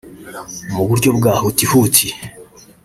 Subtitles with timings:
[0.75, 2.05] mu buryo bwa hutihuti